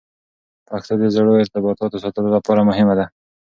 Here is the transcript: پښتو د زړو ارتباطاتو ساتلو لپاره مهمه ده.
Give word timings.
پښتو 0.67 0.93
د 1.01 1.03
زړو 1.15 1.31
ارتباطاتو 1.41 2.01
ساتلو 2.03 2.29
لپاره 2.35 2.67
مهمه 2.69 2.93
ده. 2.99 3.05